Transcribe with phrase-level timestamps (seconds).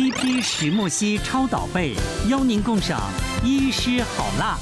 [0.00, 1.92] TP 石墨烯超导被，
[2.30, 2.98] 邀您共赏
[3.44, 4.56] 医师好辣。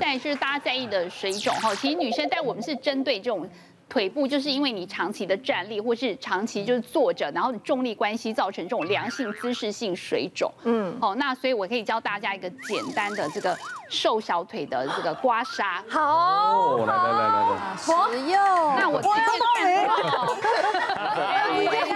[0.00, 3.46] 再来就是大家在意的水肿哈，其实女生在我们是针对这种。
[3.90, 10.52] 腿部就是因为你长期的站立，或是长期就是坐着，然后你重力关系造成这种良性姿势性水肿。
[10.64, 13.56] 嗯，好，那所以我可以教大家一个简单的这个
[13.88, 15.64] 瘦小腿的这个刮痧。
[15.88, 18.38] 好，来来来来来，实用。
[18.76, 19.10] 那我先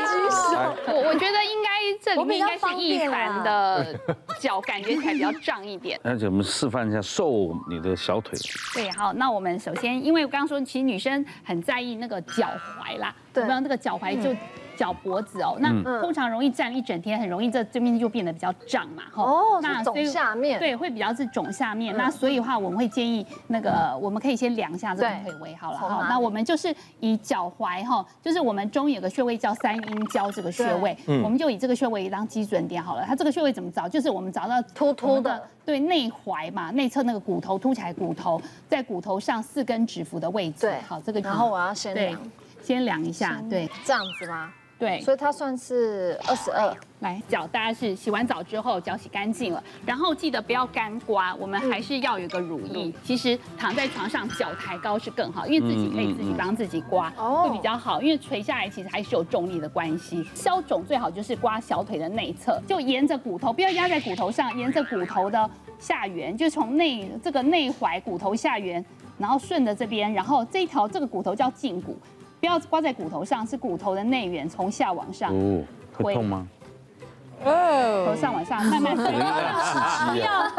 [0.86, 1.70] 我我觉得应该
[2.00, 4.00] 这里面应该是一凡的
[4.40, 6.00] 脚感觉起来比较胀一点。
[6.04, 8.38] 而且我们示范一下瘦你的小腿。
[8.74, 12.48] 对，好，那我们首先，因为我刚刚说，其实女生很在意那个脚
[12.80, 14.34] 踝啦，对，不然那个脚踝就。
[14.76, 19.22] 脚脖子哦，那通常容易站一整天，很容易这这边就变得比较胀嘛，哈。
[19.22, 20.58] 哦，那肿下面。
[20.58, 21.96] 对，会比较是肿下面。
[21.96, 26.06] 那所以的话，我们会建议那个，我们可以先量一下这个腿围好了哈。
[26.08, 33.04] 那我们就是以脚踝哈，就是我们中有个穴位叫三阴交这个穴位，我们就以这个穴位当基准点好了。
[33.06, 33.88] 它这个穴位怎么找？
[33.88, 40.62] 就是我们找到突突的，对，内踝嘛，内侧那个骨头凸起来，骨头在骨头上四根指腹的位置。
[40.62, 42.18] 对，好，这个然后我要先量，
[42.62, 44.52] 先量一下，对，这样子吗？
[44.82, 46.76] 对，所以它算是二十二。
[46.98, 52.92] 来，脚大家是洗完澡之后，脚洗干净了，然后记得不要干刮，我们还是要有个乳液。
[53.04, 58.02] 其实躺在床上，脚抬高是更好，因为自己可以自己帮自己刮，会比较好。
[58.02, 60.26] 因为垂下来其实还是有重力的关系。
[60.34, 68.84] 消肿最好就是刮小腿的内侧，就沿着骨头，不要压在骨头上，沿着骨头的下缘，就从内这个内踝骨头下缘，
[69.16, 71.96] 然后顺着这边，然后这一条这个骨头叫胫骨。
[72.42, 75.32] 不要刮在骨头上，是骨头的内缘，从下往上。
[75.32, 75.62] 哦，
[75.96, 76.44] 会痛吗？
[77.44, 79.12] 哦，头上往上慢慢推。
[79.12, 80.50] 不要，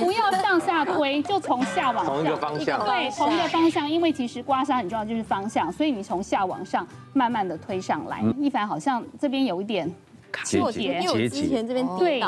[0.00, 2.14] 不要向下推，就从下往上。
[2.14, 2.82] 同一个方向。
[2.86, 8.22] 对，同一个方向，因为其实刮痧很重要，就是方向，所以你从下往上慢慢的推上来。
[8.38, 9.94] 一凡好像这边有一点。
[10.44, 12.20] 气结，因为我之前这边对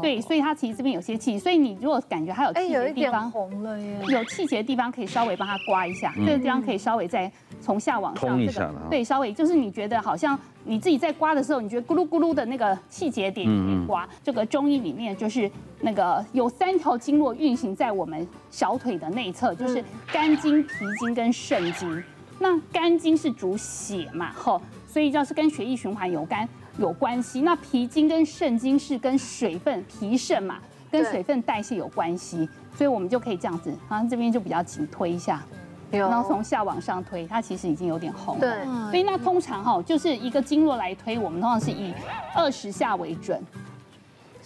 [0.00, 14.08] 对，所以它其实这边有些气，所以你如果感觉它有气结的地方，红了耶，有气结的地方可以稍微帮它刮一下，这个地方可以稍微再从下往上这个，对，稍微就是你觉得好像你自己在刮的时候，你觉得咕噜咕噜的那个气结点可以刮。
[14.22, 15.50] 这个中医里面就是
[15.80, 22.02] 那个有三条经络运行在我们小腿的内侧，就是肝经、脾经跟肾经。
[22.38, 26.48] 那肝经是主血嘛，吼，所以要是跟血液循环有关。
[26.80, 30.56] 有关系，那脾经跟肾经是跟水分、脾肾嘛，
[30.90, 35.44] 跟水分代谢有关系，所以我们就可以这样子，好像这边就比较紧推一下，
[35.90, 38.40] 然后从下往上推，它其实已经有点红了。
[38.40, 41.92] 对，所以那通常哈，就是一个经络来推，我们通常是以
[42.34, 43.38] 二十下为准。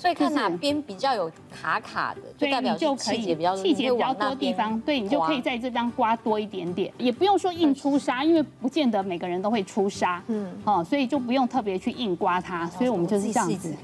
[0.04, 13.74] 所以看哪边比较有卡卡的，就代表气结比较气节比较多地方，对，你就可以在这张刮多一点点，也不用说硬出痧，因为不见得每个人都会出痧，嗯，哦，所以就不用特别去硬刮它，所以我们就是这样子。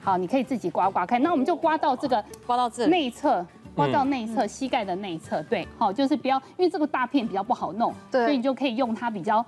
[0.00, 9.44] 好，你可以自己刮刮看，那我们就刮到这个，刮到这内侧，刮到内侧膝盖的内侧，对，好，就是不要，因为这个大片比较不好弄，对，所以你就可以用它比较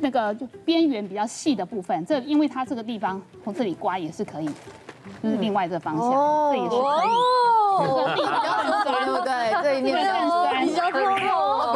[0.00, 4.50] 那个就边缘比较细的部分，这因为它这个地方从这里刮也是可以。
[5.22, 6.10] 就是另外这个方向，
[6.52, 7.08] 这也是可以。
[7.76, 8.28] 这个比较
[8.84, 9.30] 酸，对不对？
[9.62, 11.00] 这一面更酸，比较痛，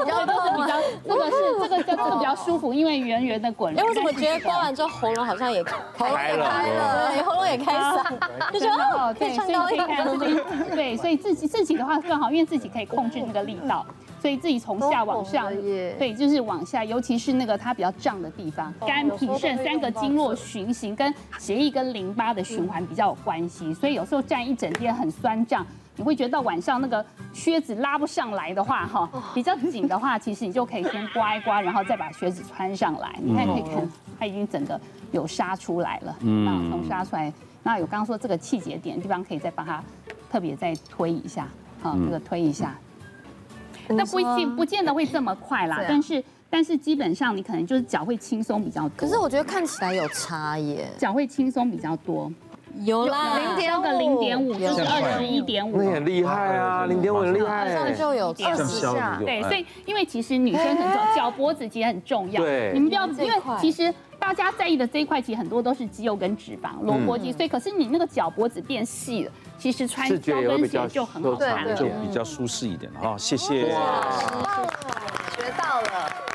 [0.04, 0.72] 比较都是比较。
[1.08, 3.76] 这个是这个叫这个比较舒服，因为圆圆的滚。
[3.76, 7.10] 哎，我怎么觉得刮完之后喉咙好像也开了？
[7.12, 8.04] 对，喉咙也开嗓，
[8.52, 9.82] 就觉得好，可以唱高音。
[10.74, 13.84] 对，所以自己自己的话更好，因为自己可以控制那个力道。
[14.20, 15.48] 所以自己从下往上，
[15.98, 23.72] 对，就是往下，尤其是那个它比较胀的地方，肝、脾、肾三个经络循行跟血液跟淋巴的循环比较有关系。
[23.74, 25.64] 所以有时候站一整天很酸胀，
[25.96, 33.14] 你会觉得到晚上那个靴子拉不上来的话，哈，比较紧的话，其实你就可以先刮一刮，然后再把靴子穿上来。
[33.22, 34.80] 你看可以看，它已经整个
[35.12, 39.82] 有痧出来了，嗯，从痧出来，那有刚刚说这个气节点的地方可以再帮它
[40.30, 41.48] 特别再推一下，
[41.80, 42.76] 好，这个推一下。
[43.88, 48.90] 那不一定不见得会这么快啦，但是但是基本上你可能就是脚会轻松比较多。
[48.96, 52.32] 可是我觉得看起来有差耶，脚会轻松比较多。
[52.84, 55.82] 有啦，零点个零点五就是二十一点五。
[55.82, 57.64] 那很厉害啊，零点五很厉害。
[57.64, 59.18] 马上就有二十下。
[59.24, 62.42] 对，所以因为其实女生很重要，脚脖子其实很重要。
[62.42, 67.32] 对，你们不要，因为其实大家在意的这一块其实很多都是肌肉跟脂肪，萝卜肌。
[67.32, 69.32] 所以可是你那个脚脖子变细了。
[69.58, 73.16] 其实穿高跟鞋就很好看，就比较舒适一点哈。
[73.18, 74.06] 谢谢，哇，
[75.36, 76.27] 学到了。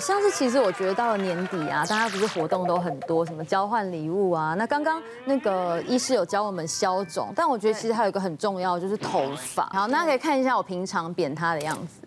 [0.00, 4.54] 像是其实我觉得到了年底啊，大家不是活动都很多，什么交换礼物啊。
[4.54, 9.64] 那刚刚那个医师有教我们消肿，但我觉得其实还有一个很重要就是头发。
[9.72, 12.05] 好，那可以看一下我平常扁塌的样子。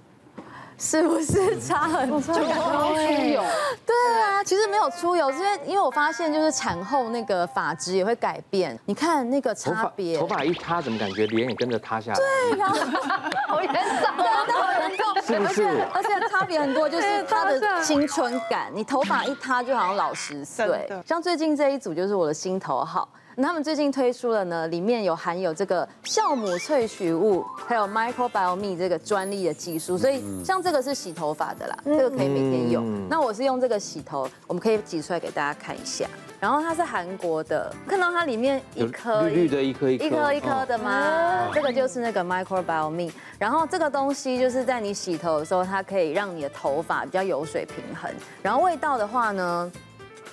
[0.80, 2.22] 是不是差很多？
[2.22, 3.44] 出油？
[3.86, 8.80] 对啊，其实没有出油，因为因为我发现就是产后那个发质也会改变。
[8.86, 12.18] 你看那个差别，头发一塌，怎么感觉脸也跟着塌下来？
[12.18, 12.68] 对呀，
[13.48, 13.82] 好严重，
[14.56, 15.64] 好严重，是不是？
[15.94, 18.72] 而且差别很多，就是它的青春感。
[18.74, 20.90] 你头发一塌，就好像老十岁。
[21.06, 23.10] 像最近这一组就是我的心头好。
[23.44, 33.08] 他们最近推出了呢，里面有含有这个酵母萃取物，还有 microbiome 这个专利的技术，所以像这个是洗头发的啦，这个可以每天用。
[33.10, 36.06] 那我是用这个洗头，我们可以挤出来给大家看一下。
[36.40, 41.50] 然后它是韩国的，看到它里面一颗绿绿的一颗一颗一颗一颗的吗？
[41.54, 43.12] 这个就是那个 microbiome。
[43.38, 48.10] 然后这个东西就是在你洗头的时候，它可以让你的头发比较油水平衡。
[48.42, 49.72] 然后味道的话呢？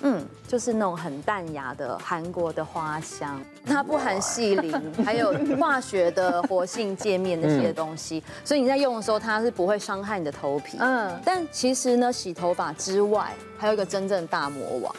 [0.01, 10.77] 嗯，就是那种很淡雅的韩国的花香，它不含细磷，还有化学的活性界面那些东西，所以你在用的时候，它是不会伤害你的头皮。
[10.79, 14.95] 嗯，但其实呢，洗头发之外，还有一个真正大魔王。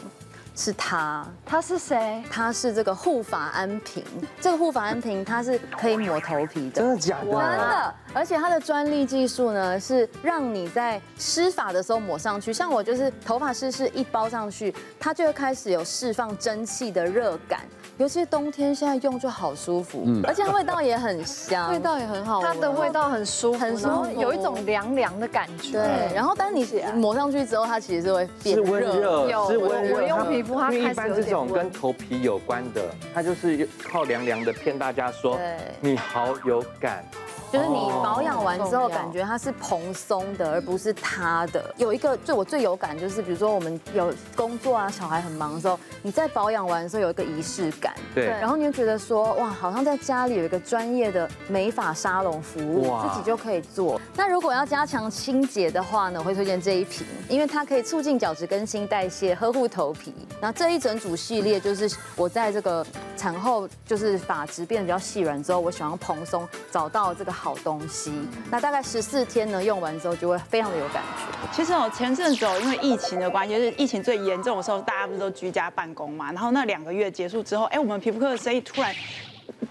[0.59, 2.21] 是他，他是谁？
[2.29, 4.05] 他是这个护发安瓶，
[4.41, 7.27] 这个护发安瓶它是可以抹头皮的，真的假的？
[7.27, 17.61] 真的，而且它的专利技术呢，是让你在湿发的时候抹上去，像我就是头发湿湿一包上去，它就会开始有释放蒸汽的热感。
[17.99, 25.73] 尤其是冬天，现在用就好舒服，嗯，而且味道也很香，味道也很好，它的味道很舒服，很舒服，有一种凉凉的感觉。
[25.73, 26.65] 对，然后当你
[26.95, 29.97] 抹上去之后，它其实是会变热，是温热，是温热。
[29.97, 35.37] 我用皮肤，它因为一般这种跟头皮有关的，它就是靠凉凉的骗大家说，
[35.81, 37.05] 你好有感。
[37.51, 41.75] 就是你保养完之后，感觉它是蓬松的，而不是塌的。
[41.77, 47.95] 有一个对我最有感，就是比如说我们有工作啊，小孩很忙的时候，你在保养完的时候有一个仪式感。
[48.15, 48.27] 对。
[48.27, 53.99] 然后你就觉得说，哇，好像在家里有一个专业的美发沙龙服务，自己就可以做。
[54.15, 60.13] 那如果要加强清洁的话呢，我会推荐这一瓶，因为它可以促进角质更新代谢，呵护头皮。
[60.39, 62.87] 那这一整组系列就是我在这个
[63.17, 67.38] 产后就是发质变得比较细软之后，我喜欢蓬松，找到这个。
[67.39, 68.13] 好东西，
[68.51, 71.49] 那大概十四天呢，用完之后就会非常的有感觉。
[71.53, 76.33] 其实哦，前阵子哦，因为疫情的关系，就是疫情最严重的时候，大家不是都居家办公嘛？
[76.33, 78.93] 然后那两个月结束之后，哎，我们皮肤科的生意突然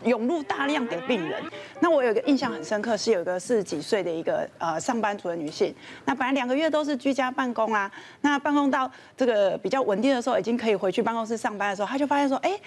[0.05, 1.43] 涌入大量的病人。
[1.81, 5.75] 那我有一个印象很深刻，是有一个四十几岁的一个呃上班族的女性。
[6.05, 7.91] 那本来两个月都是居家办公啊，
[8.21, 12.57] 那办公到这个比较稳定的时候，已经可以回去办公室上班的时候，她就发现说，哎。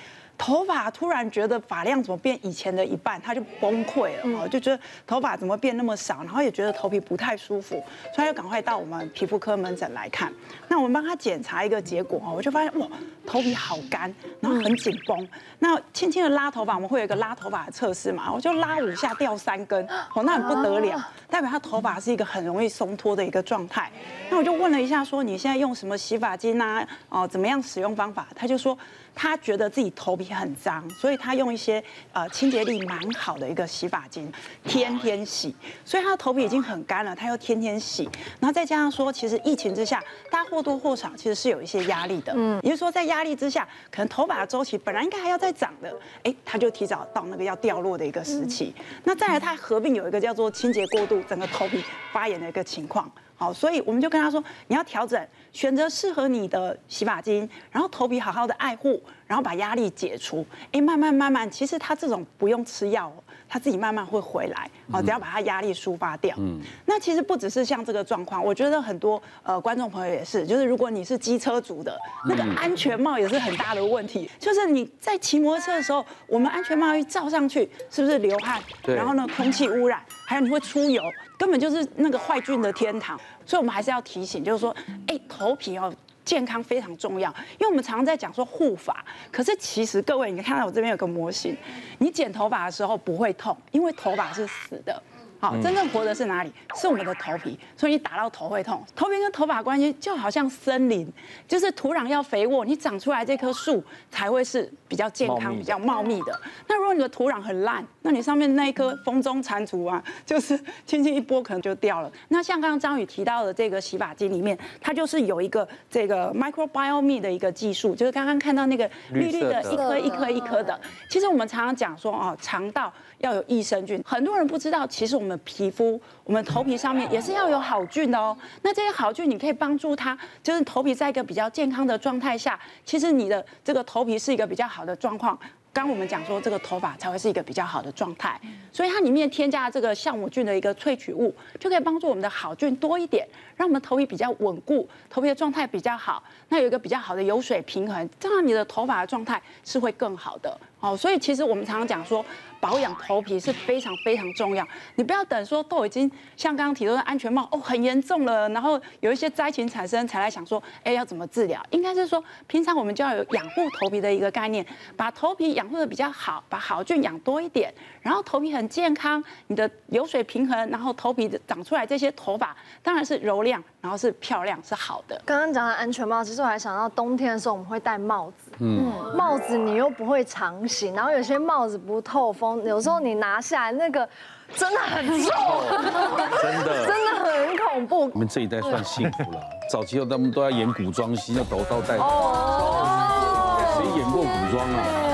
[0.41, 7.75] 头发突然觉得发量怎么变以前的一半，他就崩溃了，哦，就觉得头发怎么变那么少，然后也觉得头皮不太舒服，
[8.15, 10.33] 所以他就赶快到我们皮肤科门诊来看。
[10.67, 12.89] 那我们帮他检查一个结果，哦，我就发现哇，
[13.27, 15.29] 头皮好干，然后很紧绷。
[15.59, 23.91] 那轻轻的拉头发，我们会有一个拉头发的测试嘛，我就拉五下掉三根，哦，那很不得了，代表他头发是一个很容易松脱的一个状态。
[24.29, 26.87] 那我就问了一下，说你现在用什么洗发精啊？
[27.09, 28.27] 哦，怎么样使用方法？
[28.35, 28.77] 他就说。
[29.13, 31.83] 他觉得自己头皮很脏，所以他用一些
[32.13, 34.33] 呃清洁力蛮好的一个洗发精，
[34.65, 35.55] 天天洗，
[35.85, 45.93] 所以他的头皮已经很干了，他又天天洗，然后再加上说，其实疫情之下，大家或多或少其实是有一些压力的，嗯，也就是说在压力之下，可能头发的周期本来应该还要再长的，
[46.23, 48.73] 哎，他就提早到那个要掉落的一个时期，
[49.05, 51.83] 那再来他合并有一个叫做清洁过度，整个头皮
[52.13, 53.11] 发炎的一个情况。
[53.37, 60.45] 好，所以我们就跟他说，你要调整，选择适合你的洗发精，然后头皮好好的爱护，然后把压力解除。
[60.73, 63.11] 哎，慢慢慢慢，其实他这种不用吃药，
[63.51, 64.71] 他自己慢慢会回来。
[64.91, 66.35] 好，只要把他压力抒发掉。
[66.39, 66.61] 嗯。
[66.87, 74.31] 那其实不只是像这个状况，我觉得很多呃观众朋友也是，就是如果你是机车族的，那个安全帽也是很大的问题。
[74.39, 78.63] 就是你在骑摩托车的时候，我们安全帽一罩上去，是不是流汗？
[78.83, 78.95] 对。
[78.95, 81.03] 然后呢，空气污染，还有你会出油。
[81.37, 84.77] 根本就是那个坏菌的天堂，所以我们还是要提醒，就是说，
[85.07, 85.91] 哎，头皮哦
[86.31, 91.57] 健康非常重要，因为我们常常在讲说护发，可是其实各位，你看到我这边有个模型，
[91.99, 95.03] 你剪头发的时候不会痛，因为头发是死的。
[95.41, 96.53] 好，真正活的是哪里？
[96.75, 98.85] 是我们的头皮，所以你打到头会痛。
[98.95, 101.11] 头皮跟头发关系就好像森林，
[101.49, 106.41] 就是土壤要肥沃，你长出来这棵树才会是比较健康、比较茂密的。
[106.69, 112.13] 那如果你的土壤很烂，那你上面那一棵风中残烛啊，就是轻轻一拨可能就掉了。
[112.29, 120.79] 那像刚刚张宇提到的这个洗发精里面，它就是有一个这个 microbiome 的一个技术，就是刚刚看到那个绿绿的一颗一颗一颗的。
[121.09, 125.30] 其实我们常常讲说哦，肠道要有益生菌，很多人不知道，其实我们。
[125.31, 128.37] 我们皮肤，我们头皮上面也是要有好菌的哦。
[128.63, 135.39] 那这些好菌，你可以帮助它，就是头皮在一个比较健康的状态下，其实你的这个头皮是一个比较好的状况。
[135.73, 138.41] 刚我们讲说这个头发才会是一个比较好的状态，
[138.73, 150.59] 所以它里面添加这个酵母菌的一个萃取物，就可以帮助我们的好菌多一点，让我们头皮比较稳固，头皮的状态比较好，那有一个比较好的油水平衡，这样你的头发的状态是会更好的。
[150.81, 152.25] 哦，所以其实我们常常讲说，
[152.59, 154.67] 保养头皮是非常非常重要。
[154.95, 161.63] 你不要等说都已经像刚刚提到的安全帽哦很严重了，然后有一些灾情产生才来想说，哎要怎么治疗？
[161.71, 164.65] 应该是说平常我们就要有养护头皮的一个概念，
[164.97, 175.21] 把头皮养护的比较好，把好菌养多一点，然后头皮很健康，你的油水平衡，然后头皮长出来这些头发当然是柔亮，然后是漂亮是好的。
[175.27, 180.25] 刚刚讲的安全帽，其实我还想到冬天的时候我们会戴帽子，嗯，帽子你又不会
[180.71, 180.95] 常。
[180.95, 184.09] 然后有些帽子不透风，有时候你拿下来那个
[184.55, 185.31] 真的很重，
[186.43, 188.11] 真的真的很恐怖。
[188.13, 191.97] 你们这一代算幸福了， 早期他们都要演古装戏，要头套戴。
[191.97, 195.10] 哦，谁演过古装啊？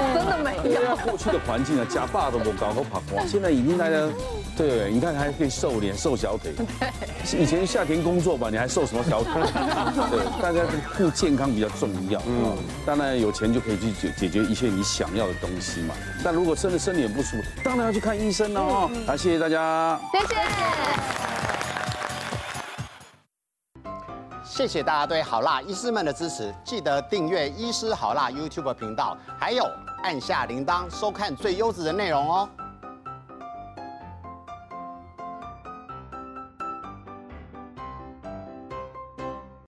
[0.72, 0.96] 真的没有。
[0.96, 3.96] 过去的环境啊，假发都不搞都跑光，现在已经大家。
[4.56, 6.54] 对，你看还可以瘦脸、瘦小腿。
[7.38, 9.42] 以前夏天工作吧，你还瘦什么小腿？
[10.10, 10.62] 对，大家
[10.96, 12.18] 顾健康比较重要。
[12.26, 12.56] 嗯，
[12.86, 15.94] 当然有钱就可以去解解决一切你想要的东西嘛。
[16.24, 18.90] 但如果真的身体不舒服，当然要去看医生哦。
[19.06, 20.00] 好，谢谢大家。
[20.12, 20.34] 谢谢。
[24.42, 29.62] 谢谢大家对好辣医师们的支持，记得订阅医师好辣 YouTube 频道，还有
[30.06, 32.48] 按下铃铛收看最优质的内容哦。